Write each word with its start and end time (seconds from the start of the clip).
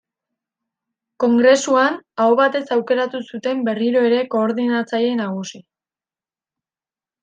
Kongresuan, 1.23 1.99
aho 2.25 2.39
batez 2.41 2.63
aukeratu 2.79 3.23
zuten 3.29 3.63
berriro 3.71 4.05
ere 4.11 4.25
koordinatzaile 4.35 5.17
nagusi. 5.25 5.67